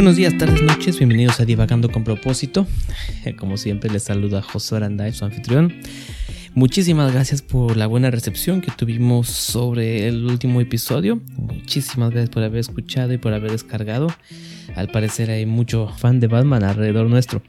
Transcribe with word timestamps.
Buenos 0.00 0.16
días, 0.16 0.38
tardes, 0.38 0.62
noches, 0.62 0.96
bienvenidos 0.96 1.40
a 1.40 1.44
Divagando 1.44 1.90
con 1.90 2.04
propósito. 2.04 2.66
Como 3.38 3.58
siempre 3.58 3.90
les 3.90 4.04
saluda 4.04 4.40
José 4.40 4.76
Aranday, 4.76 5.12
su 5.12 5.26
anfitrión. 5.26 5.74
Muchísimas 6.54 7.12
gracias 7.12 7.42
por 7.42 7.76
la 7.76 7.86
buena 7.86 8.10
recepción 8.10 8.62
que 8.62 8.70
tuvimos 8.70 9.28
sobre 9.28 10.08
el 10.08 10.24
último 10.24 10.62
episodio. 10.62 11.20
Muchísimas 11.36 12.12
gracias 12.12 12.30
por 12.30 12.42
haber 12.42 12.60
escuchado 12.60 13.12
y 13.12 13.18
por 13.18 13.34
haber 13.34 13.50
descargado. 13.50 14.06
Al 14.74 14.88
parecer 14.88 15.30
hay 15.30 15.44
mucho 15.44 15.88
fan 15.98 16.18
de 16.18 16.28
Batman 16.28 16.64
alrededor 16.64 17.06
nuestro. 17.10 17.42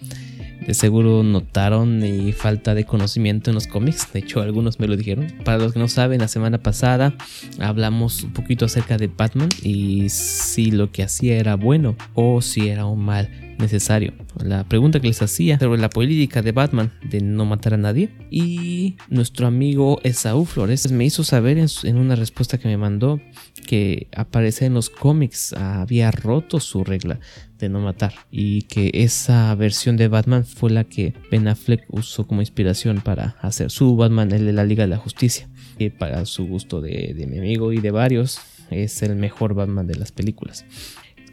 De 0.65 0.75
seguro 0.75 1.23
notaron 1.23 1.99
mi 1.99 2.31
falta 2.33 2.75
de 2.75 2.85
conocimiento 2.85 3.49
en 3.49 3.55
los 3.55 3.67
cómics. 3.67 4.13
De 4.13 4.19
hecho, 4.19 4.41
algunos 4.41 4.79
me 4.79 4.87
lo 4.87 4.95
dijeron. 4.95 5.27
Para 5.43 5.57
los 5.57 5.73
que 5.73 5.79
no 5.79 5.87
saben, 5.87 6.21
la 6.21 6.27
semana 6.27 6.59
pasada 6.59 7.13
hablamos 7.59 8.23
un 8.23 8.33
poquito 8.33 8.65
acerca 8.65 8.97
de 8.97 9.07
Batman 9.07 9.49
y 9.63 10.09
si 10.09 10.71
lo 10.71 10.91
que 10.91 11.03
hacía 11.03 11.37
era 11.37 11.55
bueno 11.55 11.95
o 12.13 12.41
si 12.41 12.69
era 12.69 12.85
un 12.85 13.03
mal 13.03 13.50
necesario. 13.61 14.13
La 14.43 14.63
pregunta 14.65 14.99
que 14.99 15.07
les 15.07 15.21
hacía 15.21 15.59
sobre 15.59 15.79
la 15.79 15.89
política 15.89 16.41
de 16.41 16.51
Batman 16.51 16.91
de 17.03 17.21
no 17.21 17.45
matar 17.45 17.75
a 17.75 17.77
nadie. 17.77 18.09
Y 18.29 18.95
nuestro 19.09 19.47
amigo 19.47 19.99
Esaú 20.03 20.45
Flores 20.45 20.91
me 20.91 21.05
hizo 21.05 21.23
saber 21.23 21.57
en, 21.57 21.97
una 21.97 22.15
respuesta 22.15 22.57
que 22.57 22.67
me 22.67 22.77
mandó 22.77 23.21
que 23.65 24.07
aparece 24.15 24.65
en 24.65 24.73
los 24.73 24.89
cómics 24.89 25.53
había 25.53 26.11
roto 26.11 26.59
su 26.59 26.83
regla 26.83 27.19
de 27.59 27.69
no 27.69 27.79
matar 27.79 28.13
y 28.31 28.63
que 28.63 28.89
esa 28.93 29.53
versión 29.55 29.95
de 29.97 30.07
Batman 30.07 30.45
fue 30.45 30.71
la 30.71 30.83
que 30.83 31.13
Ben 31.29 31.47
Affleck 31.47 31.85
usó 31.89 32.25
como 32.25 32.41
inspiración 32.41 33.01
para 33.01 33.35
hacer 33.41 33.69
su 33.69 33.95
Batman 33.95 34.31
el 34.31 34.45
de 34.45 34.53
la 34.53 34.63
Liga 34.63 34.83
de 34.83 34.89
la 34.89 34.97
Justicia 34.97 35.47
que 35.77 35.91
para 35.91 36.25
su 36.25 36.47
gusto 36.47 36.81
de, 36.81 37.13
de 37.15 37.27
mi 37.27 37.37
amigo 37.37 37.71
y 37.71 37.79
de 37.79 37.91
varios 37.91 38.39
es 38.71 39.03
el 39.03 39.15
mejor 39.15 39.53
Batman 39.53 39.85
de 39.85 39.95
las 39.95 40.11
películas 40.11 40.65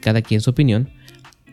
cada 0.01 0.21
quien 0.21 0.41
su 0.41 0.51
opinión 0.51 0.89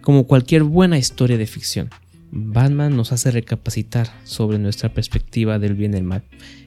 como 0.07 0.29
cualquier 0.29 0.63
buena 0.63 0.99
historia 0.99 1.37
de 1.37 1.49
ficción, 1.49 1.91
Batman 2.31 2.97
nos 2.97 3.11
hace 3.11 3.33
recapacitar 3.33 4.09
sobre 4.23 4.57
nuestra 4.57 4.95
perspectiva 4.95 5.59
del 5.59 5.75
bien 5.75 5.95
y 5.95 5.97
el 5.97 6.05
mal. 6.05 6.23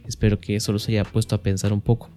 Espero 0.05 0.41
que 0.41 0.57
eso 0.57 0.73
los 0.73 0.89
haya 0.89 1.05
puesto 1.05 1.35
a 1.35 1.41
pensar 1.41 1.71
un 1.71 1.79
poco. 1.79 2.09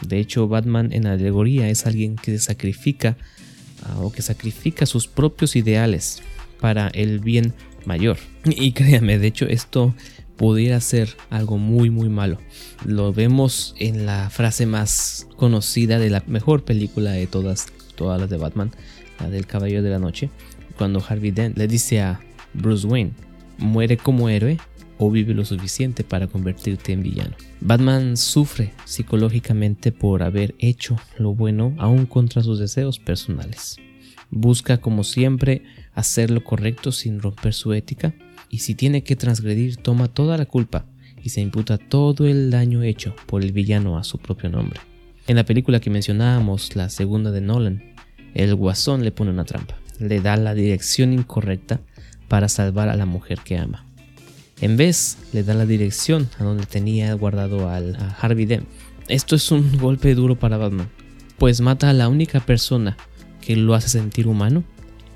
De 0.00 0.18
hecho, 0.18 0.48
Batman 0.48 0.90
en 0.94 1.06
alegoría 1.06 1.68
es 1.68 1.84
alguien 1.84 2.16
que 2.16 2.30
se 2.30 2.38
sacrifica 2.38 3.18
ah, 3.82 3.98
o 3.98 4.12
que 4.12 4.22
sacrifica 4.22 4.86
sus 4.86 5.08
propios 5.08 5.56
ideales 5.56 6.22
para 6.58 6.88
el 6.88 7.18
bien 7.20 7.52
mayor. 7.84 8.16
Y 8.46 8.72
créanme, 8.72 9.18
de 9.18 9.26
hecho, 9.26 9.44
esto 9.44 9.94
pudiera 10.38 10.80
ser 10.80 11.10
algo 11.28 11.58
muy 11.58 11.90
muy 11.90 12.08
malo. 12.08 12.38
Lo 12.86 13.12
vemos 13.12 13.74
en 13.78 14.06
la 14.06 14.30
frase 14.30 14.64
más 14.64 15.28
conocida 15.36 15.98
de 15.98 16.08
la 16.08 16.22
mejor 16.26 16.64
película 16.64 17.10
de 17.10 17.26
todas, 17.26 17.66
todas 17.94 18.18
las 18.18 18.30
de 18.30 18.38
Batman, 18.38 18.70
la 19.20 19.28
del 19.28 19.46
Caballero 19.46 19.82
de 19.82 19.90
la 19.90 19.98
Noche, 19.98 20.30
cuando 20.82 21.00
Harvey 21.08 21.30
Dent 21.30 21.56
le 21.56 21.68
dice 21.68 22.00
a 22.00 22.18
Bruce 22.54 22.84
Wayne, 22.84 23.12
muere 23.56 23.96
como 23.96 24.28
héroe 24.28 24.58
o 24.98 25.12
vive 25.12 25.32
lo 25.32 25.44
suficiente 25.44 26.02
para 26.02 26.26
convertirte 26.26 26.92
en 26.92 27.04
villano. 27.04 27.36
Batman 27.60 28.16
sufre 28.16 28.72
psicológicamente 28.84 29.92
por 29.92 30.24
haber 30.24 30.56
hecho 30.58 30.96
lo 31.18 31.36
bueno 31.36 31.72
aún 31.78 32.06
contra 32.06 32.42
sus 32.42 32.58
deseos 32.58 32.98
personales. 32.98 33.76
Busca 34.28 34.78
como 34.78 35.04
siempre 35.04 35.62
hacer 35.94 36.32
lo 36.32 36.42
correcto 36.42 36.90
sin 36.90 37.20
romper 37.20 37.54
su 37.54 37.72
ética 37.74 38.12
y 38.50 38.58
si 38.58 38.74
tiene 38.74 39.04
que 39.04 39.14
transgredir 39.14 39.76
toma 39.76 40.08
toda 40.08 40.36
la 40.36 40.46
culpa 40.46 40.86
y 41.22 41.28
se 41.28 41.42
imputa 41.42 41.78
todo 41.78 42.26
el 42.26 42.50
daño 42.50 42.82
hecho 42.82 43.14
por 43.26 43.44
el 43.44 43.52
villano 43.52 43.98
a 43.98 44.02
su 44.02 44.18
propio 44.18 44.50
nombre. 44.50 44.80
En 45.28 45.36
la 45.36 45.44
película 45.44 45.78
que 45.78 45.90
mencionábamos, 45.90 46.74
la 46.74 46.88
segunda 46.88 47.30
de 47.30 47.40
Nolan, 47.40 47.94
el 48.34 48.56
guasón 48.56 49.04
le 49.04 49.12
pone 49.12 49.30
una 49.30 49.44
trampa 49.44 49.76
le 49.98 50.20
da 50.20 50.36
la 50.36 50.54
dirección 50.54 51.12
incorrecta 51.12 51.80
para 52.28 52.48
salvar 52.48 52.88
a 52.88 52.96
la 52.96 53.06
mujer 53.06 53.40
que 53.44 53.58
ama. 53.58 53.86
En 54.60 54.76
vez, 54.76 55.18
le 55.32 55.42
da 55.42 55.54
la 55.54 55.66
dirección 55.66 56.30
a 56.38 56.44
donde 56.44 56.66
tenía 56.66 57.12
guardado 57.14 57.68
al, 57.68 57.96
a 57.96 58.16
Harvey 58.20 58.46
Dent. 58.46 58.66
Esto 59.08 59.34
es 59.34 59.50
un 59.50 59.76
golpe 59.78 60.14
duro 60.14 60.38
para 60.38 60.56
Batman, 60.56 60.88
pues 61.36 61.60
mata 61.60 61.90
a 61.90 61.92
la 61.92 62.08
única 62.08 62.40
persona 62.40 62.96
que 63.40 63.56
lo 63.56 63.74
hace 63.74 63.88
sentir 63.88 64.28
humano 64.28 64.62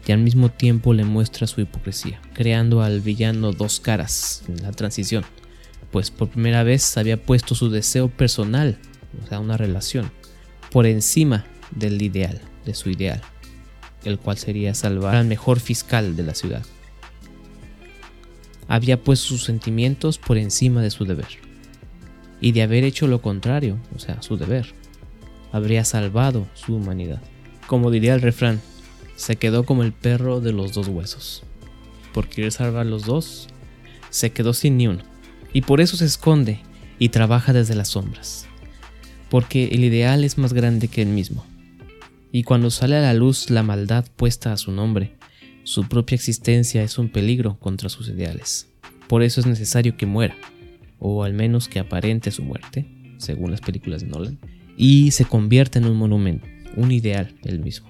y 0.06 0.12
al 0.12 0.19
mismo 0.19 0.50
tiempo 0.50 0.95
le 0.95 1.05
muestra 1.05 1.47
su 1.47 1.61
hipocresía, 1.61 2.21
creando 2.34 2.83
al 2.83 3.00
villano 3.00 3.53
dos 3.53 3.81
caras 3.81 4.43
en 4.49 4.62
la 4.62 4.73
transición, 4.73 5.25
pues 5.91 6.11
por 6.11 6.29
primera 6.29 6.65
vez 6.65 6.97
había 6.97 7.17
puesto 7.17 7.55
su 7.55 7.71
deseo 7.71 8.09
personal, 8.09 8.79
o 9.25 9.29
sea, 9.29 9.41
una 9.41 9.56
relación, 9.56 10.11
por 10.71 10.87
encima 10.87 11.47
del 11.71 12.03
ideal, 12.03 12.41
de 12.65 12.75
su 12.75 12.91
ideal 12.91 13.23
el 14.06 14.19
cual 14.19 14.39
sería 14.39 14.75
salvar 14.75 15.17
al 15.17 15.27
mejor 15.27 15.61
fiscal 15.61 16.17
de 16.17 16.22
la 16.22 16.34
ciudad. 16.34 16.65
Había 18.69 19.03
puesto 19.03 19.28
sus 19.28 19.44
sentimientos 19.44 20.19
por 20.19 20.39
encima 20.39 20.83
de 20.83 20.91
su 20.91 21.05
deber. 21.05 21.28
Y 22.41 22.53
de 22.53 22.62
haber 22.62 22.84
hecho 22.84 23.06
lo 23.06 23.22
contrario, 23.22 23.78
o 23.94 23.99
sea, 23.99 24.22
su 24.22 24.37
deber, 24.37 24.75
habría 25.53 25.84
salvado 25.84 26.47
su 26.55 26.77
humanidad. 26.77 27.21
Como 27.67 27.91
diría 27.91 28.15
el 28.15 28.22
refrán, 28.22 28.61
se 29.17 29.37
quedó 29.37 29.65
como 29.65 29.83
el 29.83 29.93
perro 29.93 30.41
de 30.41 30.53
los 30.53 30.73
dos 30.73 30.88
huesos. 30.88 31.43
Por 32.12 32.28
querer 32.28 32.53
salvar 32.53 32.87
los 32.87 33.05
dos, 33.05 33.49
se 34.11 34.31
quedó 34.31 34.53
sin 34.53 34.77
ni 34.77 34.88
uno. 34.88 35.03
Y 35.53 35.62
por 35.62 35.81
eso 35.81 35.97
se 35.97 36.05
esconde 36.05 36.61
y 36.99 37.09
trabaja 37.09 37.53
desde 37.53 37.75
las 37.75 37.88
sombras. 37.88 38.47
Porque 39.31 39.69
el 39.69 39.84
ideal 39.84 40.25
es 40.25 40.38
más 40.38 40.53
grande 40.53 40.88
que 40.88 41.03
él 41.03 41.09
mismo 41.09 41.44
y 42.32 42.42
cuando 42.42 42.70
sale 42.70 42.97
a 42.97 43.00
la 43.00 43.14
luz 43.14 43.50
la 43.50 43.62
maldad 43.62 44.04
puesta 44.16 44.53
a 44.53 44.56
su 44.56 44.72
nombre, 44.72 45.16
su 45.64 45.88
propia 45.88 46.14
existencia 46.14 46.82
es 46.82 46.98
un 46.98 47.09
peligro 47.09 47.59
contra 47.59 47.88
sus 47.88 48.09
ideales. 48.09 48.69
Por 49.09 49.22
eso 49.22 49.41
es 49.41 49.47
necesario 49.47 49.97
que 49.97 50.06
muera, 50.06 50.37
o 50.98 51.25
al 51.25 51.32
menos 51.32 51.69
que 51.69 51.78
aparente 51.78 52.31
su 52.31 52.42
muerte, 52.42 52.87
según 53.19 53.50
las 53.50 53.60
películas 53.60 54.03
de 54.03 54.09
Nolan, 54.09 54.38
y 54.76 55.10
se 55.10 55.25
convierta 55.25 55.78
en 55.78 55.87
un 55.87 55.97
monumento, 55.97 56.47
un 56.76 56.92
ideal 56.92 57.34
él 57.42 57.60
mismo. 57.60 57.88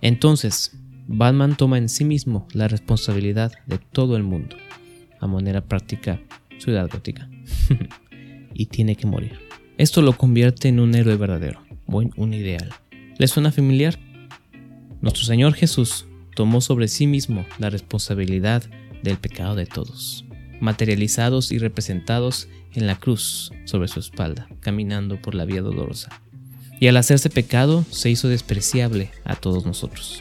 Entonces, 0.00 0.76
Batman 1.06 1.56
toma 1.56 1.78
en 1.78 1.88
sí 1.88 2.04
mismo 2.04 2.48
la 2.52 2.68
responsabilidad 2.68 3.52
de 3.66 3.78
todo 3.78 4.16
el 4.16 4.22
mundo, 4.22 4.56
a 5.20 5.26
manera 5.26 5.60
práctica, 5.62 6.20
ciudad 6.58 6.88
gótica, 6.90 7.28
y 8.54 8.66
tiene 8.66 8.96
que 8.96 9.06
morir. 9.06 9.38
Esto 9.76 10.02
lo 10.02 10.16
convierte 10.16 10.68
en 10.68 10.80
un 10.80 10.94
héroe 10.94 11.16
verdadero, 11.16 11.60
o 11.86 12.02
en 12.02 12.10
un 12.16 12.32
ideal. 12.32 12.72
¿Les 13.16 13.30
suena 13.30 13.52
familiar? 13.52 13.96
Nuestro 15.00 15.24
Señor 15.24 15.54
Jesús 15.54 16.06
tomó 16.34 16.60
sobre 16.60 16.88
sí 16.88 17.06
mismo 17.06 17.46
la 17.58 17.70
responsabilidad 17.70 18.64
del 19.04 19.18
pecado 19.18 19.54
de 19.54 19.66
todos, 19.66 20.24
materializados 20.60 21.52
y 21.52 21.58
representados 21.58 22.48
en 22.72 22.88
la 22.88 22.98
cruz 22.98 23.52
sobre 23.66 23.86
su 23.86 24.00
espalda, 24.00 24.48
caminando 24.58 25.22
por 25.22 25.36
la 25.36 25.44
vía 25.44 25.62
dolorosa. 25.62 26.08
Y 26.80 26.88
al 26.88 26.96
hacerse 26.96 27.30
pecado 27.30 27.84
se 27.88 28.10
hizo 28.10 28.26
despreciable 28.26 29.12
a 29.24 29.36
todos 29.36 29.64
nosotros. 29.64 30.20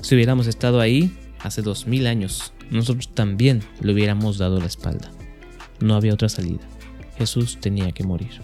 Si 0.00 0.16
hubiéramos 0.16 0.48
estado 0.48 0.80
ahí 0.80 1.16
hace 1.38 1.62
dos 1.62 1.86
mil 1.86 2.08
años, 2.08 2.52
nosotros 2.72 3.14
también 3.14 3.62
le 3.80 3.92
hubiéramos 3.92 4.38
dado 4.38 4.58
la 4.58 4.66
espalda. 4.66 5.12
No 5.78 5.94
había 5.94 6.14
otra 6.14 6.28
salida. 6.28 6.66
Jesús 7.16 7.58
tenía 7.60 7.92
que 7.92 8.02
morir. 8.02 8.40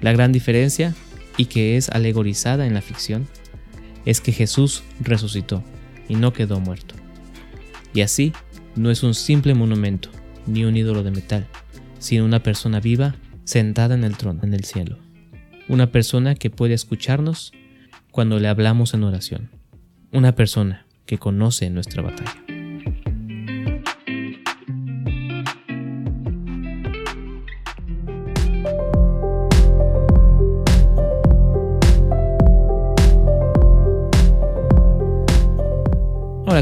La 0.00 0.12
gran 0.12 0.32
diferencia 0.32 0.94
y 1.36 1.46
que 1.46 1.76
es 1.76 1.88
alegorizada 1.90 2.66
en 2.66 2.74
la 2.74 2.82
ficción, 2.82 3.26
es 4.04 4.20
que 4.20 4.32
Jesús 4.32 4.82
resucitó 5.00 5.62
y 6.08 6.14
no 6.14 6.32
quedó 6.32 6.60
muerto. 6.60 6.94
Y 7.92 8.02
así 8.02 8.32
no 8.74 8.90
es 8.90 9.02
un 9.02 9.14
simple 9.14 9.54
monumento 9.54 10.10
ni 10.46 10.64
un 10.64 10.76
ídolo 10.76 11.02
de 11.02 11.10
metal, 11.10 11.46
sino 11.98 12.24
una 12.24 12.42
persona 12.42 12.80
viva 12.80 13.16
sentada 13.44 13.94
en 13.94 14.04
el 14.04 14.16
trono 14.16 14.40
en 14.42 14.54
el 14.54 14.64
cielo. 14.64 14.98
Una 15.68 15.90
persona 15.90 16.34
que 16.34 16.50
puede 16.50 16.74
escucharnos 16.74 17.52
cuando 18.10 18.38
le 18.38 18.48
hablamos 18.48 18.94
en 18.94 19.04
oración. 19.04 19.50
Una 20.12 20.34
persona 20.34 20.86
que 21.06 21.18
conoce 21.18 21.68
nuestra 21.70 22.02
batalla. 22.02 22.55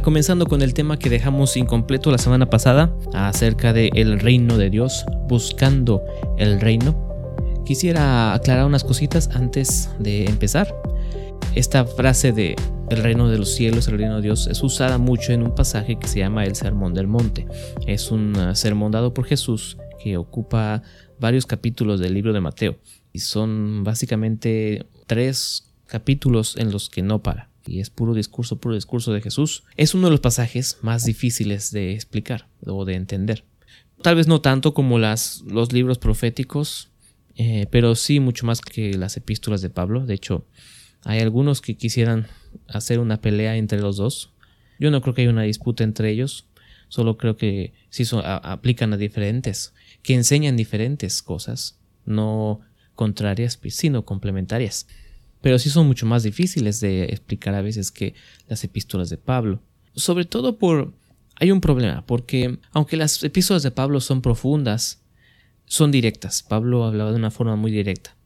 Comenzando 0.03 0.47
con 0.47 0.63
el 0.63 0.75
tema 0.75 0.99
que 0.99 1.11
dejamos 1.11 1.57
incompleto 1.57 2.11
la 2.11 2.19
semana 2.19 2.51
pasada 2.51 2.93
acerca 3.13 3.73
de 3.73 3.91
el 3.95 4.19
reino 4.19 4.59
de 4.59 4.71
Dios, 4.71 5.05
buscando 5.29 6.03
el 6.37 6.61
reino. 6.61 6.97
Quisiera 7.65 8.35
aclarar 8.35 8.67
unas 8.67 8.85
cositas 8.85 9.31
antes 9.35 9.91
de 9.99 10.27
empezar. 10.27 10.75
Esta 11.55 11.85
frase 11.85 12.33
de 12.33 12.57
el 12.91 13.03
reino 13.03 13.29
de 13.29 13.39
los 13.39 13.55
cielos, 13.55 13.89
el 13.89 13.99
reino 13.99 14.17
de 14.17 14.23
Dios, 14.23 14.47
es 14.49 14.63
usada 14.63 14.99
mucho 14.99 15.33
en 15.33 15.43
un 15.43 15.55
pasaje 15.55 15.99
que 15.99 16.09
se 16.09 16.19
llama 16.19 16.45
el 16.45 16.57
Sermón 16.57 16.95
del 16.95 17.07
Monte. 17.07 17.47
Es 17.87 18.11
un 18.11 18.37
uh, 18.37 18.55
sermón 18.55 18.93
dado 18.93 19.15
por 19.15 19.27
Jesús 19.27 19.79
que 20.03 20.17
ocupa 20.17 20.83
varios 21.21 21.47
capítulos 21.47 22.01
del 22.01 22.15
libro 22.15 22.33
de 22.33 22.41
Mateo 22.41 22.79
y 23.13 23.21
son 23.21 23.85
básicamente 23.85 24.87
tres 25.07 25.73
capítulos 25.87 26.57
en 26.57 26.73
los 26.73 26.91
que 26.91 27.03
no 27.03 27.23
para 27.23 27.54
y 27.67 27.81
es 27.81 27.91
puro 27.91 28.15
discurso, 28.15 28.59
puro 28.59 28.75
discurso 28.75 29.13
de 29.13 29.21
Jesús, 29.21 29.65
es 29.77 29.95
uno 29.95 30.07
de 30.07 30.13
los 30.13 30.21
pasajes 30.21 30.79
más 30.83 31.05
difíciles 31.05 31.71
de 31.71 31.93
explicar 31.93 32.49
o 32.67 32.85
de 32.85 32.95
entender. 32.95 33.45
Tal 34.03 34.17
vez 34.17 34.27
no 34.27 34.41
tanto 34.41 34.75
como 34.75 34.99
los 34.99 35.73
libros 35.73 35.99
proféticos, 35.99 36.91
eh, 37.37 37.67
pero 37.71 37.95
sí 37.95 38.21
mucho 38.21 38.47
más 38.47 38.61
que 38.61 38.95
las 38.95 39.17
epístolas 39.17 39.63
de 39.63 39.71
Pablo. 39.71 40.05
De 40.05 40.15
hecho, 40.15 40.47
hay 41.03 41.21
algunos 41.21 41.61
que 41.61 41.77
quisieran 41.77 42.27
hacer 42.69 42.99
una 42.99 43.21
pelea 43.21 43.57
entre 43.57 43.81
los 43.81 43.97
dos. 43.97 44.33
Yo 44.79 44.91
no 44.91 45.01
creo 45.01 45.15
que 45.15 45.23
haya 45.23 45.31
una 45.31 45.43
disputa 45.43 45.85
entre 45.85 46.11
ellos, 46.11 46.49
solo 46.89 47.17
creo 47.17 47.37
que 47.37 47.73
sí 47.89 48.05
aplican 48.23 48.93
a 48.93 48.97
diferentes, 48.97 49.73
que 50.03 50.15
enseñan 50.15 50.57
diferentes 50.57 51.23
cosas, 51.23 51.79
no 52.05 52.61
contrarias, 52.95 53.59
sino 53.69 54.05
complementarias 54.05 54.87
pero 55.45 55.59
sí 55.59 55.69
son 55.69 55.87
mucho 55.87 56.07
más 56.07 56.23
difíciles 56.23 56.81
de 56.81 57.05
explicar 57.05 57.55
a 57.55 57.61
veces 57.61 57.91
que 57.91 58.15
las 58.49 58.65
epístolas 58.65 59.11
de 59.11 59.19
Pablo. 59.19 59.61
Sobre 59.95 60.25
todo 60.25 60.57
por... 60.57 60.95
Hay 61.37 61.51
un 61.51 61.61
problema, 61.61 62.07
porque 62.07 62.61
aunque 62.73 62.97
las 62.97 63.23
epístolas 63.23 63.63
de 63.63 63.71
Pablo 63.71 64.01
son 64.01 64.23
profundas, 64.23 65.03
son 65.67 65.91
directas. 65.91 66.43
Pablo 66.43 66.85
hablaba 66.85 67.11
de 67.11 67.19
una 67.19 67.31
forma 67.31 67.57
muy 67.57 67.71
directa. 67.71 68.17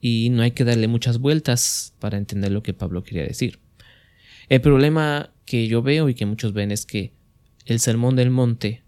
Y 0.00 0.30
no 0.30 0.42
hay 0.42 0.50
que 0.50 0.64
darle 0.64 0.88
muchas 0.88 1.18
vueltas 1.18 1.94
para 2.00 2.18
entender 2.18 2.50
lo 2.50 2.64
que 2.64 2.74
Pablo 2.74 3.04
quería 3.04 3.22
decir. 3.22 3.60
El 4.48 4.60
problema 4.60 5.30
que 5.44 5.68
yo 5.68 5.82
veo 5.82 6.08
y 6.08 6.14
que 6.14 6.26
muchos 6.26 6.52
ven 6.52 6.72
es 6.72 6.84
que 6.84 7.12
el 7.64 7.78
Sermón 7.78 8.16
del 8.16 8.30
Monte 8.30 8.82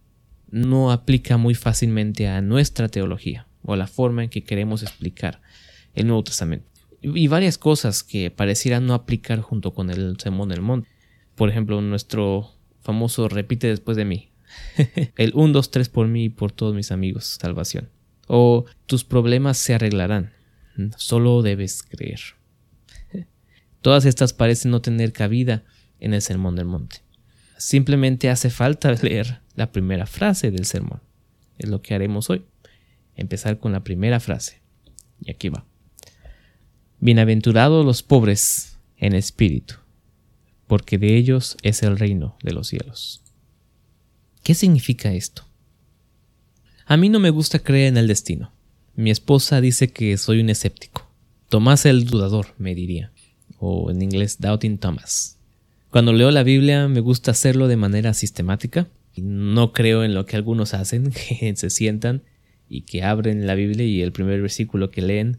no 0.50 0.90
aplica 0.90 1.36
muy 1.36 1.54
fácilmente 1.54 2.26
a 2.26 2.40
nuestra 2.40 2.88
teología 2.88 3.46
o 3.62 3.76
la 3.76 3.86
forma 3.86 4.24
en 4.24 4.30
que 4.30 4.42
queremos 4.42 4.82
explicar 4.82 5.40
el 5.94 6.08
Nuevo 6.08 6.24
Testamento 6.24 6.67
y 7.00 7.28
varias 7.28 7.58
cosas 7.58 8.02
que 8.02 8.30
parecieran 8.30 8.86
no 8.86 8.94
aplicar 8.94 9.40
junto 9.40 9.72
con 9.72 9.90
el 9.90 10.16
Sermón 10.18 10.48
del 10.48 10.62
Monte. 10.62 10.88
Por 11.34 11.48
ejemplo, 11.48 11.80
nuestro 11.80 12.50
famoso 12.80 13.28
repite 13.28 13.68
después 13.68 13.96
de 13.96 14.04
mí. 14.04 14.30
el 15.16 15.32
1, 15.34 15.52
2, 15.52 15.70
3 15.70 15.88
por 15.88 16.08
mí 16.08 16.24
y 16.24 16.28
por 16.28 16.52
todos 16.52 16.74
mis 16.74 16.90
amigos, 16.90 17.38
salvación. 17.40 17.88
O 18.26 18.64
tus 18.86 19.04
problemas 19.04 19.58
se 19.58 19.74
arreglarán. 19.74 20.32
Solo 20.96 21.42
debes 21.42 21.82
creer. 21.82 22.20
Todas 23.82 24.04
estas 24.04 24.32
parecen 24.32 24.70
no 24.70 24.80
tener 24.80 25.12
cabida 25.12 25.64
en 26.00 26.14
el 26.14 26.22
Sermón 26.22 26.56
del 26.56 26.66
Monte. 26.66 26.98
Simplemente 27.56 28.30
hace 28.30 28.50
falta 28.50 28.92
leer 29.02 29.40
la 29.54 29.72
primera 29.72 30.06
frase 30.06 30.50
del 30.50 30.64
sermón. 30.64 31.00
Es 31.58 31.68
lo 31.68 31.82
que 31.82 31.94
haremos 31.94 32.30
hoy. 32.30 32.44
Empezar 33.16 33.58
con 33.58 33.72
la 33.72 33.82
primera 33.82 34.20
frase. 34.20 34.62
Y 35.20 35.30
aquí 35.30 35.48
va. 35.48 35.67
Bienaventurados 37.00 37.86
los 37.86 38.02
pobres 38.02 38.76
en 38.96 39.14
espíritu, 39.14 39.74
porque 40.66 40.98
de 40.98 41.16
ellos 41.16 41.56
es 41.62 41.84
el 41.84 41.96
reino 41.96 42.36
de 42.42 42.52
los 42.52 42.66
cielos. 42.66 43.22
¿Qué 44.42 44.52
significa 44.52 45.12
esto? 45.12 45.44
A 46.86 46.96
mí 46.96 47.08
no 47.08 47.20
me 47.20 47.30
gusta 47.30 47.60
creer 47.60 47.86
en 47.86 47.98
el 47.98 48.08
destino. 48.08 48.50
Mi 48.96 49.12
esposa 49.12 49.60
dice 49.60 49.92
que 49.92 50.18
soy 50.18 50.40
un 50.40 50.50
escéptico. 50.50 51.08
Tomás 51.48 51.86
el 51.86 52.04
dudador, 52.04 52.48
me 52.58 52.74
diría, 52.74 53.12
o 53.60 53.92
en 53.92 54.02
inglés 54.02 54.40
Doubting 54.40 54.78
Thomas. 54.78 55.38
Cuando 55.90 56.12
leo 56.12 56.32
la 56.32 56.42
Biblia 56.42 56.88
me 56.88 56.98
gusta 56.98 57.30
hacerlo 57.30 57.68
de 57.68 57.76
manera 57.76 58.12
sistemática. 58.12 58.88
No 59.16 59.72
creo 59.72 60.02
en 60.02 60.14
lo 60.14 60.26
que 60.26 60.34
algunos 60.34 60.74
hacen, 60.74 61.12
que 61.38 61.54
se 61.54 61.70
sientan 61.70 62.24
y 62.68 62.80
que 62.80 63.04
abren 63.04 63.46
la 63.46 63.54
Biblia 63.54 63.86
y 63.86 64.02
el 64.02 64.10
primer 64.10 64.40
versículo 64.42 64.90
que 64.90 65.02
leen 65.02 65.38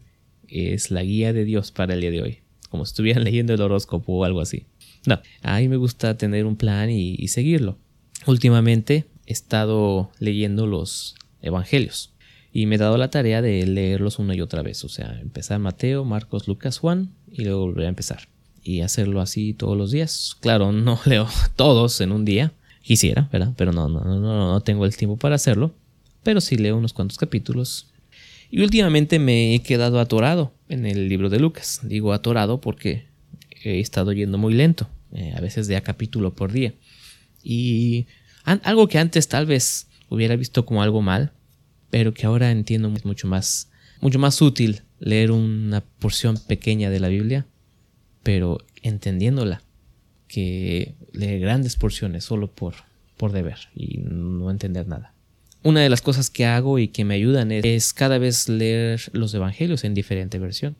es 0.50 0.90
la 0.90 1.02
guía 1.02 1.32
de 1.32 1.44
Dios 1.44 1.70
para 1.70 1.94
el 1.94 2.00
día 2.00 2.10
de 2.10 2.22
hoy, 2.22 2.38
como 2.68 2.84
si 2.84 2.90
estuvieran 2.90 3.24
leyendo 3.24 3.54
el 3.54 3.60
horóscopo 3.60 4.12
o 4.12 4.24
algo 4.24 4.40
así. 4.40 4.66
No, 5.06 5.20
a 5.42 5.58
mí 5.58 5.68
me 5.68 5.76
gusta 5.76 6.16
tener 6.16 6.44
un 6.44 6.56
plan 6.56 6.90
y, 6.90 7.26
seguirlo. 7.28 7.78
Últimamente 8.26 9.06
he 9.26 9.32
estado 9.32 10.10
leyendo 10.18 10.66
los 10.66 11.14
evangelios 11.40 12.12
y 12.52 12.66
me 12.66 12.74
he 12.74 12.78
dado 12.78 12.98
la 12.98 13.10
tarea 13.10 13.40
de 13.40 13.66
leerlos 13.66 14.18
una 14.18 14.34
y 14.34 14.40
otra 14.42 14.62
vez, 14.62 14.84
o 14.84 14.88
sea, 14.88 15.18
empezar 15.20 15.58
Mateo, 15.58 16.04
Marcos, 16.04 16.48
Lucas, 16.48 16.78
Juan 16.78 17.14
y 17.30 17.44
luego 17.44 17.60
volver 17.60 17.86
a 17.86 17.90
empezar 17.90 18.28
y 18.62 18.82
hacerlo 18.82 19.20
así 19.20 19.54
todos 19.54 19.76
los 19.76 19.90
días. 19.90 20.36
Claro, 20.40 20.72
no 20.72 20.98
leo 21.06 21.28
todos 21.56 22.00
en 22.00 22.12
un 22.12 22.24
día, 22.24 22.52
quisiera, 22.82 23.28
¿verdad? 23.32 23.54
Pero 23.56 23.72
no, 23.72 23.88
no, 23.88 24.00
no, 24.04 24.20
no, 24.20 24.52
no 24.52 24.60
tengo 24.60 24.84
el 24.84 24.96
tiempo 24.96 25.16
para 25.16 25.36
hacerlo, 25.36 25.72
pero 26.22 26.40
sí 26.40 26.56
leo 26.56 26.76
unos 26.76 26.92
cuantos 26.92 27.16
capítulos 27.16 27.89
y 28.50 28.62
últimamente 28.62 29.18
me 29.18 29.54
he 29.54 29.62
quedado 29.62 30.00
atorado 30.00 30.52
en 30.68 30.86
el 30.86 31.08
libro 31.08 31.30
de 31.30 31.38
Lucas. 31.38 31.80
Digo 31.82 32.12
atorado 32.12 32.60
porque 32.60 33.06
he 33.62 33.80
estado 33.80 34.12
yendo 34.12 34.38
muy 34.38 34.54
lento, 34.54 34.88
eh, 35.12 35.32
a 35.36 35.40
veces 35.40 35.68
de 35.68 35.76
a 35.76 35.82
capítulo 35.82 36.34
por 36.34 36.52
día. 36.52 36.74
Y 37.42 38.06
algo 38.44 38.88
que 38.88 38.98
antes 38.98 39.28
tal 39.28 39.46
vez 39.46 39.88
hubiera 40.08 40.36
visto 40.36 40.66
como 40.66 40.82
algo 40.82 41.00
mal, 41.00 41.32
pero 41.90 42.12
que 42.12 42.26
ahora 42.26 42.50
entiendo 42.50 42.90
mucho 43.04 43.28
más, 43.28 43.70
mucho 44.00 44.18
más 44.18 44.40
útil 44.42 44.82
leer 44.98 45.30
una 45.30 45.80
porción 45.80 46.36
pequeña 46.36 46.90
de 46.90 47.00
la 47.00 47.08
Biblia, 47.08 47.46
pero 48.22 48.58
entendiéndola, 48.82 49.62
que 50.28 50.94
leer 51.12 51.40
grandes 51.40 51.76
porciones 51.76 52.24
solo 52.24 52.52
por, 52.52 52.74
por 53.16 53.32
deber 53.32 53.58
y 53.74 53.98
no 53.98 54.50
entender 54.50 54.86
nada. 54.86 55.14
Una 55.62 55.80
de 55.80 55.90
las 55.90 56.00
cosas 56.00 56.30
que 56.30 56.46
hago 56.46 56.78
y 56.78 56.88
que 56.88 57.04
me 57.04 57.14
ayudan 57.14 57.52
es, 57.52 57.92
cada 57.92 58.18
vez 58.18 58.48
leer 58.48 59.10
los 59.12 59.34
evangelios 59.34 59.84
en 59.84 59.92
diferente 59.92 60.38
versión, 60.38 60.76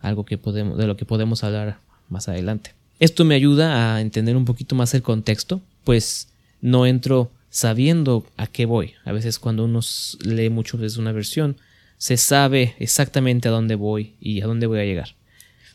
algo 0.00 0.24
que 0.24 0.36
de 0.36 0.86
lo 0.86 0.96
que 0.96 1.04
podemos 1.04 1.42
hablar 1.42 1.78
más 2.08 2.28
adelante. 2.28 2.74
Esto 3.00 3.24
me 3.24 3.34
ayuda 3.34 3.96
a 3.96 4.00
entender 4.00 4.36
un 4.36 4.44
poquito 4.44 4.76
más 4.76 4.94
el 4.94 5.02
contexto, 5.02 5.60
pues 5.82 6.28
no 6.60 6.86
entro 6.86 7.32
sabiendo 7.50 8.24
a 8.36 8.46
qué 8.46 8.66
voy. 8.66 8.94
A 9.04 9.12
veces 9.12 9.40
cuando 9.40 9.64
uno 9.64 9.80
lee 10.24 10.48
mucho 10.48 10.78
desde 10.78 11.00
una 11.00 11.12
versión, 11.12 11.56
se 11.98 12.16
sabe 12.16 12.76
exactamente 12.78 13.48
a 13.48 13.52
dónde 13.52 13.74
voy 13.74 14.14
y 14.20 14.42
a 14.42 14.46
dónde 14.46 14.66
voy 14.66 14.78
a 14.78 14.84
llegar. 14.84 15.16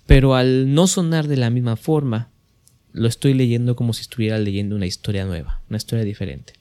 Pero 0.05 0.35
al 0.35 0.73
no 0.73 0.87
sonar 0.87 1.27
de 1.27 1.37
la 1.37 1.49
misma 1.49 1.75
forma, 1.75 2.29
lo 2.93 3.07
estoy 3.07 3.33
leyendo 3.33 3.75
como 3.75 3.93
si 3.93 4.01
estuviera 4.01 4.37
leyendo 4.37 4.75
una 4.75 4.85
historia 4.85 5.25
nueva, 5.25 5.61
una 5.69 5.77
historia 5.77 6.05
diferente. 6.05 6.58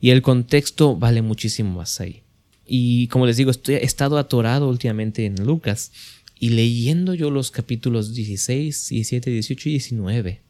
Y 0.00 0.10
el 0.10 0.22
contexto 0.22 0.96
vale 0.96 1.22
muchísimo 1.22 1.78
más 1.78 2.00
ahí. 2.00 2.22
Y 2.66 3.08
como 3.08 3.26
les 3.26 3.36
digo, 3.36 3.50
estoy, 3.50 3.76
he 3.76 3.84
estado 3.84 4.18
atorado 4.18 4.68
últimamente 4.68 5.24
en 5.24 5.44
Lucas 5.44 5.90
y 6.38 6.50
leyendo 6.50 7.14
yo 7.14 7.30
los 7.30 7.50
capítulos 7.50 8.14
16, 8.14 8.88
17, 8.90 9.30
18 9.30 9.68
y 9.68 9.72
19. 9.72 10.40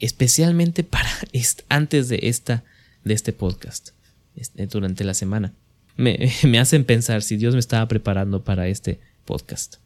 Especialmente 0.00 0.82
para 0.84 1.08
antes 1.68 2.08
de, 2.08 2.18
esta, 2.22 2.64
de 3.04 3.14
este 3.14 3.32
podcast, 3.32 3.90
este, 4.36 4.66
durante 4.66 5.04
la 5.04 5.14
semana. 5.14 5.54
Me, 5.96 6.32
me 6.46 6.58
hacen 6.58 6.84
pensar 6.84 7.22
si 7.22 7.36
Dios 7.36 7.54
me 7.54 7.60
estaba 7.60 7.86
preparando 7.88 8.44
para 8.44 8.68
este 8.68 9.00
podcast. 9.24 9.76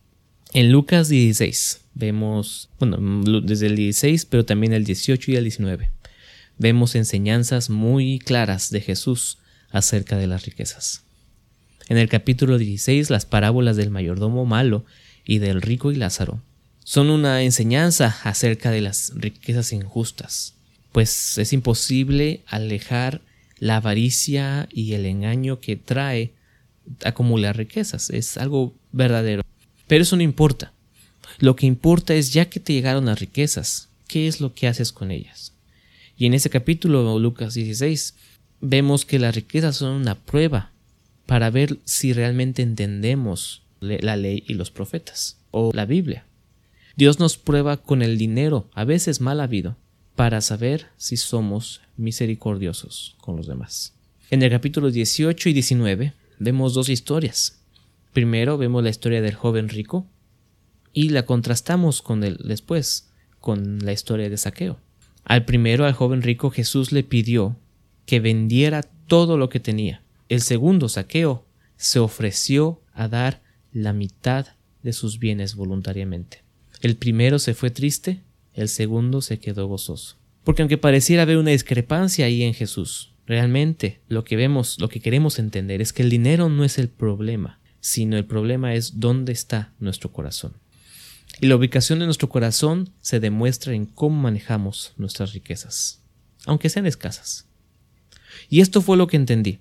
En 0.52 0.72
Lucas 0.72 1.08
16 1.08 1.82
vemos, 1.94 2.70
bueno, 2.78 3.42
desde 3.42 3.66
el 3.66 3.76
16, 3.76 4.24
pero 4.26 4.44
también 4.44 4.72
el 4.72 4.84
18 4.84 5.32
y 5.32 5.36
el 5.36 5.44
19 5.44 5.95
vemos 6.58 6.94
enseñanzas 6.94 7.70
muy 7.70 8.18
claras 8.18 8.70
de 8.70 8.80
Jesús 8.80 9.38
acerca 9.70 10.16
de 10.16 10.26
las 10.26 10.44
riquezas. 10.44 11.02
En 11.88 11.98
el 11.98 12.08
capítulo 12.08 12.58
16, 12.58 13.10
las 13.10 13.26
parábolas 13.26 13.76
del 13.76 13.90
mayordomo 13.90 14.44
malo 14.44 14.84
y 15.24 15.38
del 15.38 15.62
rico 15.62 15.92
y 15.92 15.96
Lázaro 15.96 16.42
son 16.82 17.10
una 17.10 17.42
enseñanza 17.42 18.16
acerca 18.22 18.70
de 18.70 18.80
las 18.80 19.12
riquezas 19.14 19.72
injustas, 19.72 20.54
pues 20.92 21.36
es 21.38 21.52
imposible 21.52 22.42
alejar 22.46 23.20
la 23.58 23.76
avaricia 23.76 24.68
y 24.72 24.92
el 24.92 25.06
engaño 25.06 25.60
que 25.60 25.76
trae 25.76 26.32
acumular 27.04 27.56
riquezas, 27.56 28.10
es 28.10 28.36
algo 28.36 28.74
verdadero. 28.92 29.42
Pero 29.86 30.02
eso 30.02 30.16
no 30.16 30.22
importa. 30.22 30.72
Lo 31.38 31.56
que 31.56 31.66
importa 31.66 32.14
es 32.14 32.32
ya 32.32 32.48
que 32.48 32.60
te 32.60 32.72
llegaron 32.72 33.06
las 33.06 33.18
riquezas, 33.18 33.88
¿qué 34.08 34.28
es 34.28 34.40
lo 34.40 34.54
que 34.54 34.68
haces 34.68 34.92
con 34.92 35.10
ellas? 35.10 35.52
Y 36.16 36.26
en 36.26 36.34
ese 36.34 36.48
capítulo, 36.48 37.18
Lucas 37.18 37.54
16, 37.54 38.14
vemos 38.60 39.04
que 39.04 39.18
las 39.18 39.34
riquezas 39.34 39.76
son 39.76 39.92
una 39.92 40.14
prueba 40.14 40.72
para 41.26 41.50
ver 41.50 41.78
si 41.84 42.12
realmente 42.12 42.62
entendemos 42.62 43.62
la 43.80 44.16
ley 44.16 44.42
y 44.46 44.54
los 44.54 44.70
profetas 44.70 45.38
o 45.50 45.72
la 45.74 45.84
Biblia. 45.84 46.24
Dios 46.96 47.18
nos 47.18 47.36
prueba 47.36 47.76
con 47.76 48.00
el 48.00 48.16
dinero, 48.16 48.70
a 48.72 48.84
veces 48.84 49.20
mal 49.20 49.40
habido, 49.40 49.76
para 50.14 50.40
saber 50.40 50.86
si 50.96 51.18
somos 51.18 51.82
misericordiosos 51.98 53.16
con 53.20 53.36
los 53.36 53.46
demás. 53.46 53.92
En 54.30 54.42
el 54.42 54.50
capítulo 54.50 54.90
18 54.90 55.50
y 55.50 55.52
19 55.52 56.14
vemos 56.38 56.72
dos 56.72 56.88
historias. 56.88 57.60
Primero 58.14 58.56
vemos 58.56 58.82
la 58.82 58.88
historia 58.88 59.20
del 59.20 59.34
joven 59.34 59.68
rico 59.68 60.06
y 60.94 61.10
la 61.10 61.26
contrastamos 61.26 62.00
con 62.00 62.24
el 62.24 62.38
después 62.38 63.10
con 63.40 63.84
la 63.84 63.92
historia 63.92 64.30
de 64.30 64.38
Saqueo. 64.38 64.78
Al 65.26 65.44
primero, 65.44 65.84
al 65.84 65.92
joven 65.92 66.22
rico, 66.22 66.50
Jesús 66.50 66.92
le 66.92 67.02
pidió 67.02 67.56
que 68.06 68.20
vendiera 68.20 68.82
todo 68.82 69.36
lo 69.36 69.48
que 69.48 69.60
tenía. 69.60 70.02
El 70.28 70.40
segundo, 70.40 70.88
Saqueo, 70.88 71.44
se 71.76 71.98
ofreció 71.98 72.80
a 72.94 73.08
dar 73.08 73.42
la 73.72 73.92
mitad 73.92 74.46
de 74.82 74.92
sus 74.92 75.18
bienes 75.18 75.54
voluntariamente. 75.54 76.42
El 76.80 76.96
primero 76.96 77.38
se 77.38 77.54
fue 77.54 77.70
triste 77.70 78.22
el 78.56 78.68
segundo 78.68 79.20
se 79.20 79.38
quedó 79.38 79.66
gozoso. 79.66 80.16
Porque 80.42 80.62
aunque 80.62 80.78
pareciera 80.78 81.22
haber 81.22 81.36
una 81.36 81.50
discrepancia 81.50 82.24
ahí 82.24 82.42
en 82.42 82.54
Jesús, 82.54 83.12
realmente 83.26 84.00
lo 84.08 84.24
que 84.24 84.36
vemos, 84.36 84.80
lo 84.80 84.88
que 84.88 85.00
queremos 85.00 85.38
entender 85.38 85.82
es 85.82 85.92
que 85.92 86.02
el 86.02 86.08
dinero 86.08 86.48
no 86.48 86.64
es 86.64 86.78
el 86.78 86.88
problema, 86.88 87.60
sino 87.80 88.16
el 88.16 88.24
problema 88.24 88.74
es 88.74 88.98
dónde 88.98 89.32
está 89.32 89.74
nuestro 89.78 90.10
corazón. 90.10 90.54
Y 91.40 91.46
la 91.46 91.56
ubicación 91.56 91.98
de 91.98 92.06
nuestro 92.06 92.28
corazón 92.28 92.90
se 93.00 93.20
demuestra 93.20 93.74
en 93.74 93.86
cómo 93.86 94.20
manejamos 94.20 94.94
nuestras 94.96 95.32
riquezas, 95.32 96.00
aunque 96.46 96.70
sean 96.70 96.86
escasas. 96.86 97.46
Y 98.48 98.60
esto 98.60 98.80
fue 98.80 98.96
lo 98.96 99.06
que 99.06 99.16
entendí, 99.16 99.58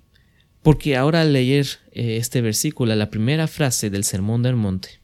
porque 0.62 0.96
ahora 0.96 1.22
al 1.22 1.34
leer 1.34 1.67
eh, 1.91 2.17
este 2.17 2.41
versículo, 2.41 2.96
la 2.96 3.10
primera 3.10 3.48
frase 3.48 3.89
del 3.89 4.03
Sermón 4.03 4.41
del 4.41 4.55
Monte, 4.55 5.00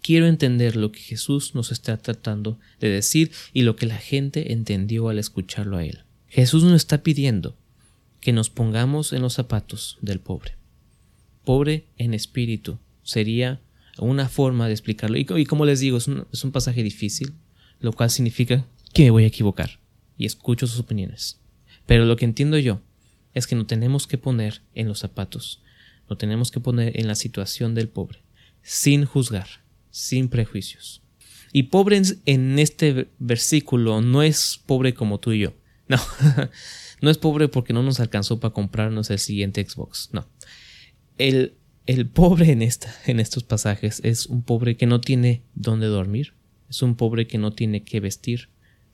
quiero 0.00 0.26
entender 0.26 0.76
lo 0.76 0.92
que 0.92 1.00
Jesús 1.00 1.54
nos 1.54 1.72
está 1.72 1.98
tratando 1.98 2.58
de 2.80 2.88
decir 2.88 3.30
y 3.52 3.62
lo 3.62 3.76
que 3.76 3.86
la 3.86 3.98
gente 3.98 4.52
entendió 4.52 5.10
al 5.10 5.18
escucharlo 5.18 5.76
a 5.76 5.84
él. 5.84 6.04
Jesús 6.28 6.64
nos 6.64 6.74
está 6.74 7.02
pidiendo 7.02 7.56
que 8.20 8.32
nos 8.32 8.50
pongamos 8.50 9.12
en 9.12 9.22
los 9.22 9.34
zapatos 9.34 9.98
del 10.00 10.20
pobre. 10.20 10.56
Pobre 11.44 11.86
en 11.96 12.14
espíritu 12.14 12.78
sería 13.02 13.60
una 13.98 14.28
forma 14.28 14.66
de 14.66 14.72
explicarlo. 14.72 15.16
Y, 15.16 15.24
como 15.24 15.64
les 15.64 15.80
digo, 15.80 15.98
es 15.98 16.08
un, 16.08 16.26
es 16.32 16.44
un 16.44 16.52
pasaje 16.52 16.82
difícil, 16.82 17.32
lo 17.80 17.92
cual 17.92 18.10
significa 18.10 18.64
que 18.92 19.04
me 19.04 19.10
voy 19.10 19.24
a 19.24 19.28
equivocar 19.28 19.80
y 20.16 20.26
escucho 20.26 20.66
sus 20.66 20.80
opiniones. 20.80 21.40
Pero 21.86 22.04
lo 22.04 22.16
que 22.16 22.24
entiendo 22.24 22.58
yo 22.58 22.80
es 23.34 23.46
que 23.46 23.54
nos 23.54 23.66
tenemos 23.66 24.06
que 24.06 24.18
poner 24.18 24.62
en 24.74 24.88
los 24.88 24.98
zapatos, 24.98 25.62
nos 26.08 26.18
tenemos 26.18 26.50
que 26.50 26.60
poner 26.60 26.98
en 26.98 27.06
la 27.06 27.14
situación 27.14 27.74
del 27.74 27.88
pobre, 27.88 28.20
sin 28.62 29.04
juzgar, 29.04 29.46
sin 29.90 30.28
prejuicios. 30.28 31.02
Y 31.52 31.64
pobre 31.64 32.02
en 32.26 32.58
este 32.58 33.08
versículo 33.18 34.00
no 34.00 34.22
es 34.22 34.60
pobre 34.66 34.94
como 34.94 35.18
tú 35.18 35.32
y 35.32 35.40
yo. 35.40 35.54
No, 35.88 35.96
no 37.00 37.08
es 37.08 37.16
pobre 37.16 37.48
porque 37.48 37.72
no 37.72 37.82
nos 37.82 37.98
alcanzó 37.98 38.38
para 38.40 38.52
comprarnos 38.52 39.08
el 39.08 39.18
siguiente 39.18 39.66
Xbox. 39.66 40.10
No. 40.12 40.28
El, 41.16 41.54
el 41.88 42.06
pobre 42.06 42.52
en, 42.52 42.60
esta, 42.60 42.94
en 43.06 43.18
estos 43.18 43.44
pasajes 43.44 44.02
es 44.04 44.26
un 44.26 44.42
pobre 44.42 44.76
que 44.76 44.84
no 44.84 45.00
tiene 45.00 45.40
dónde 45.54 45.86
dormir, 45.86 46.34
es 46.68 46.82
un 46.82 46.96
pobre 46.96 47.26
que 47.26 47.38
no 47.38 47.54
tiene 47.54 47.82
qué 47.82 47.98
vestir, 47.98 48.50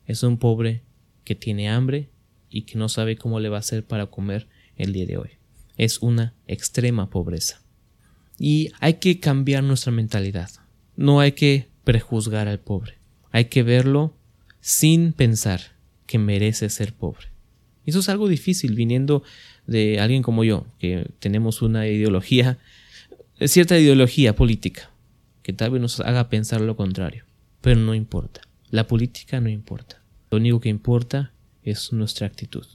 es 0.07 0.23
un 0.23 0.37
pobre 0.37 0.81
que 1.25 1.35
tiene 1.35 1.69
hambre 1.69 2.07
y 2.49 2.61
que 2.61 2.77
no 2.77 2.87
sabe 2.87 3.17
cómo 3.17 3.41
le 3.41 3.49
va 3.49 3.57
a 3.57 3.59
hacer 3.59 3.83
para 3.85 4.05
comer 4.05 4.47
el 4.77 4.93
día 4.93 5.05
de 5.05 5.17
hoy. 5.17 5.31
Es 5.75 6.01
una 6.01 6.33
extrema 6.47 7.09
pobreza. 7.09 7.61
Y 8.39 8.71
hay 8.79 8.93
que 8.93 9.19
cambiar 9.19 9.61
nuestra 9.61 9.91
mentalidad. 9.91 10.49
No 10.95 11.19
hay 11.19 11.33
que 11.33 11.67
prejuzgar 11.83 12.47
al 12.47 12.61
pobre. 12.61 12.93
Hay 13.31 13.45
que 13.45 13.63
verlo 13.63 14.13
sin 14.61 15.11
pensar 15.11 15.59
que 16.07 16.17
merece 16.17 16.69
ser 16.69 16.93
pobre. 16.93 17.27
Eso 17.85 17.99
es 17.99 18.07
algo 18.07 18.29
difícil 18.29 18.73
viniendo 18.73 19.21
de 19.67 19.99
alguien 19.99 20.23
como 20.23 20.45
yo, 20.45 20.65
que 20.79 21.11
tenemos 21.19 21.61
una 21.61 21.89
ideología, 21.89 22.57
cierta 23.41 23.77
ideología 23.77 24.35
política, 24.35 24.91
que 25.43 25.53
tal 25.53 25.71
vez 25.71 25.81
nos 25.81 25.99
haga 25.99 26.29
pensar 26.29 26.61
lo 26.61 26.75
contrario. 26.75 27.25
Pero 27.61 27.79
no 27.79 27.93
importa. 27.93 28.41
La 28.69 28.87
política 28.87 29.39
no 29.41 29.49
importa. 29.49 30.01
Lo 30.31 30.37
único 30.37 30.59
que 30.59 30.69
importa 30.69 31.31
es 31.63 31.93
nuestra 31.93 32.27
actitud. 32.27 32.65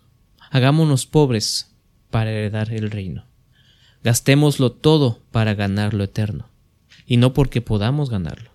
Hagámonos 0.51 1.07
pobres 1.07 1.75
para 2.11 2.31
heredar 2.31 2.73
el 2.73 2.91
reino. 2.91 3.25
Gastémoslo 4.03 4.73
todo 4.73 5.21
para 5.31 5.55
ganar 5.55 5.95
lo 5.95 6.05
eterno. 6.05 6.49
Y 7.07 7.17
no 7.17 7.35
porque 7.35 7.61
podamos 7.61 8.11
ganarlo, 8.11 8.51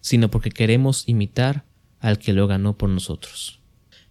sino 0.00 0.30
porque 0.30 0.50
queremos 0.50 1.04
imitar 1.06 1.64
al 2.00 2.18
que 2.18 2.32
lo 2.32 2.46
ganó 2.46 2.76
por 2.76 2.90
nosotros. 2.90 3.60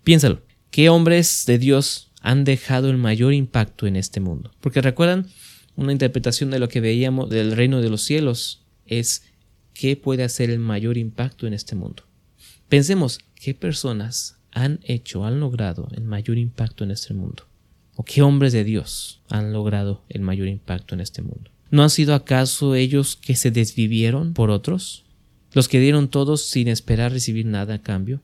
Piénsalo, 0.03 0.41
¿qué 0.71 0.89
hombres 0.89 1.45
de 1.45 1.57
Dios 1.57 2.11
han 2.21 2.43
dejado 2.43 2.89
el 2.89 2.97
mayor 2.97 3.33
impacto 3.33 3.85
en 3.85 3.95
este 3.95 4.19
mundo? 4.19 4.51
Porque 4.61 4.81
recuerdan, 4.81 5.27
una 5.75 5.91
interpretación 5.91 6.51
de 6.51 6.59
lo 6.59 6.69
que 6.69 6.81
veíamos 6.81 7.29
del 7.29 7.53
reino 7.53 7.81
de 7.81 7.89
los 7.89 8.01
cielos 8.01 8.63
es 8.85 9.23
qué 9.73 9.95
puede 9.95 10.23
hacer 10.23 10.49
el 10.49 10.59
mayor 10.59 10.97
impacto 10.97 11.47
en 11.47 11.53
este 11.53 11.75
mundo. 11.75 12.03
Pensemos 12.69 13.19
qué 13.35 13.53
personas 13.53 14.37
han 14.51 14.79
hecho, 14.83 15.25
han 15.25 15.39
logrado 15.39 15.87
el 15.91 16.03
mayor 16.03 16.37
impacto 16.37 16.83
en 16.83 16.91
este 16.91 17.13
mundo? 17.13 17.43
¿O 17.95 18.03
qué 18.03 18.21
hombres 18.21 18.53
de 18.53 18.63
Dios 18.63 19.21
han 19.29 19.53
logrado 19.53 20.03
el 20.09 20.21
mayor 20.21 20.47
impacto 20.47 20.95
en 20.95 21.01
este 21.01 21.21
mundo? 21.21 21.51
¿No 21.69 21.83
han 21.83 21.89
sido 21.89 22.13
acaso 22.15 22.75
ellos 22.75 23.15
que 23.15 23.35
se 23.35 23.51
desvivieron 23.51 24.33
por 24.33 24.49
otros? 24.49 25.05
¿Los 25.53 25.67
que 25.67 25.79
dieron 25.79 26.09
todos 26.09 26.45
sin 26.45 26.67
esperar 26.67 27.11
recibir 27.11 27.45
nada 27.45 27.75
a 27.75 27.81
cambio? 27.81 28.21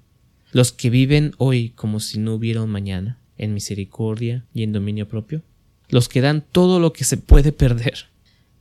¿Los 0.51 0.71
que 0.71 0.89
viven 0.89 1.33
hoy 1.37 1.69
como 1.69 1.99
si 1.99 2.19
no 2.19 2.35
hubiera 2.35 2.65
mañana, 2.65 3.19
en 3.37 3.53
misericordia 3.53 4.45
y 4.53 4.63
en 4.63 4.73
dominio 4.73 5.07
propio? 5.07 5.43
¿Los 5.89 6.09
que 6.09 6.21
dan 6.21 6.43
todo 6.51 6.79
lo 6.79 6.93
que 6.93 7.03
se 7.03 7.17
puede 7.17 7.51
perder 7.51 8.05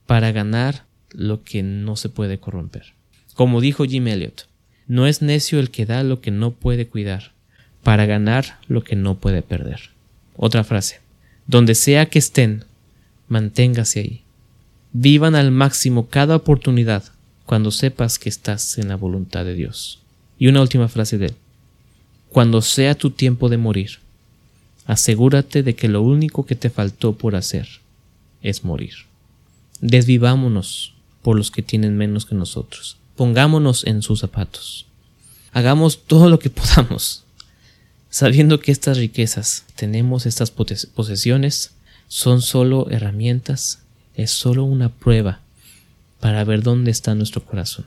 para 0.06 0.32
ganar 0.32 0.84
lo 1.10 1.42
que 1.42 1.62
no 1.62 1.96
se 1.96 2.08
puede 2.08 2.38
corromper? 2.38 2.94
Como 3.34 3.60
dijo 3.60 3.84
Jim 3.84 4.06
Elliot, 4.06 4.48
no 4.86 5.06
es 5.06 5.22
necio 5.22 5.58
el 5.58 5.70
que 5.70 5.86
da 5.86 6.02
lo 6.02 6.20
que 6.20 6.30
no 6.30 6.52
puede 6.52 6.86
cuidar, 6.86 7.32
para 7.82 8.06
ganar 8.06 8.58
lo 8.68 8.82
que 8.82 8.96
no 8.96 9.16
puede 9.16 9.42
perder. 9.42 9.90
Otra 10.36 10.64
frase. 10.64 11.00
Donde 11.46 11.74
sea 11.74 12.06
que 12.06 12.18
estén, 12.18 12.64
manténgase 13.28 14.00
ahí. 14.00 14.22
Vivan 14.92 15.34
al 15.34 15.50
máximo 15.50 16.08
cada 16.08 16.36
oportunidad 16.36 17.04
cuando 17.44 17.70
sepas 17.70 18.18
que 18.18 18.28
estás 18.28 18.78
en 18.78 18.88
la 18.88 18.96
voluntad 18.96 19.44
de 19.44 19.54
Dios. 19.54 20.00
Y 20.38 20.48
una 20.48 20.60
última 20.60 20.88
frase 20.88 21.18
de 21.18 21.26
él. 21.26 21.34
Cuando 22.28 22.60
sea 22.60 22.94
tu 22.94 23.10
tiempo 23.10 23.48
de 23.48 23.56
morir, 23.56 24.00
asegúrate 24.86 25.62
de 25.62 25.74
que 25.74 25.88
lo 25.88 26.02
único 26.02 26.46
que 26.46 26.54
te 26.54 26.70
faltó 26.70 27.14
por 27.14 27.36
hacer 27.36 27.68
es 28.42 28.64
morir. 28.64 28.94
Desvivámonos 29.80 30.94
por 31.22 31.36
los 31.36 31.50
que 31.50 31.62
tienen 31.62 31.96
menos 31.96 32.24
que 32.24 32.34
nosotros. 32.34 32.96
Pongámonos 33.16 33.84
en 33.86 34.02
sus 34.02 34.20
zapatos. 34.20 34.86
Hagamos 35.52 36.04
todo 36.04 36.28
lo 36.28 36.38
que 36.38 36.50
podamos 36.50 37.24
sabiendo 38.16 38.60
que 38.60 38.72
estas 38.72 38.96
riquezas, 38.96 39.66
tenemos 39.74 40.24
estas 40.24 40.50
posesiones, 40.50 41.72
son 42.08 42.40
solo 42.40 42.88
herramientas, 42.90 43.80
es 44.14 44.30
solo 44.30 44.64
una 44.64 44.88
prueba 44.88 45.40
para 46.18 46.42
ver 46.44 46.62
dónde 46.62 46.90
está 46.90 47.14
nuestro 47.14 47.44
corazón. 47.44 47.84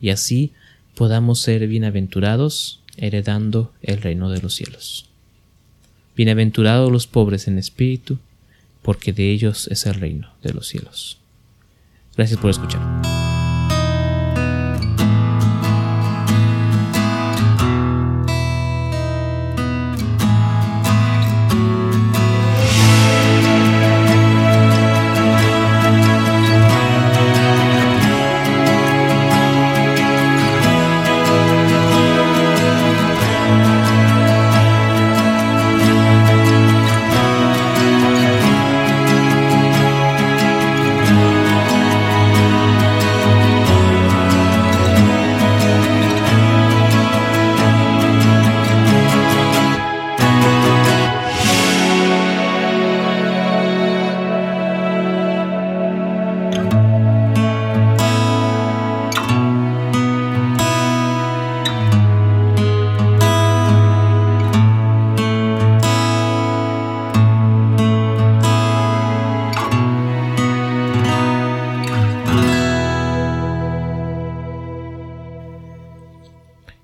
Y 0.00 0.08
así 0.08 0.52
podamos 0.94 1.40
ser 1.40 1.66
bienaventurados 1.66 2.80
heredando 2.96 3.74
el 3.82 4.00
reino 4.00 4.30
de 4.30 4.40
los 4.40 4.54
cielos. 4.54 5.04
Bienaventurados 6.14 6.92
los 6.92 7.06
pobres 7.06 7.48
en 7.48 7.58
espíritu, 7.58 8.18
porque 8.82 9.12
de 9.12 9.30
ellos 9.30 9.68
es 9.68 9.86
el 9.86 9.94
reino 9.94 10.32
de 10.42 10.52
los 10.52 10.68
cielos. 10.68 11.18
Gracias 12.16 12.38
por 12.38 12.50
escuchar. 12.50 13.21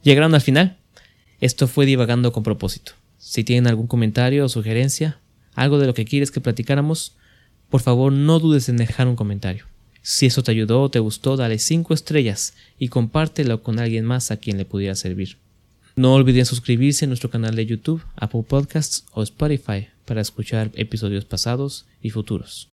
Llegaron 0.08 0.34
al 0.34 0.40
final. 0.40 0.78
Esto 1.38 1.68
fue 1.68 1.84
divagando 1.84 2.32
con 2.32 2.42
propósito. 2.42 2.92
Si 3.18 3.44
tienen 3.44 3.66
algún 3.66 3.86
comentario 3.86 4.42
o 4.42 4.48
sugerencia, 4.48 5.20
algo 5.54 5.78
de 5.78 5.86
lo 5.86 5.92
que 5.92 6.06
quieres 6.06 6.30
que 6.30 6.40
platicáramos, 6.40 7.14
por 7.68 7.82
favor 7.82 8.10
no 8.10 8.38
dudes 8.38 8.70
en 8.70 8.78
dejar 8.78 9.06
un 9.06 9.16
comentario. 9.16 9.66
Si 10.00 10.24
eso 10.24 10.42
te 10.42 10.50
ayudó 10.50 10.80
o 10.80 10.90
te 10.90 10.98
gustó, 10.98 11.36
dale 11.36 11.58
5 11.58 11.92
estrellas 11.92 12.54
y 12.78 12.88
compártelo 12.88 13.62
con 13.62 13.78
alguien 13.78 14.06
más 14.06 14.30
a 14.30 14.38
quien 14.38 14.56
le 14.56 14.64
pudiera 14.64 14.94
servir. 14.94 15.36
No 15.94 16.14
olviden 16.14 16.46
suscribirse 16.46 17.04
a 17.04 17.08
nuestro 17.08 17.28
canal 17.28 17.54
de 17.54 17.66
YouTube, 17.66 18.02
Apple 18.16 18.44
Podcasts 18.48 19.04
o 19.12 19.22
Spotify 19.22 19.88
para 20.06 20.22
escuchar 20.22 20.70
episodios 20.72 21.26
pasados 21.26 21.84
y 22.00 22.08
futuros. 22.08 22.70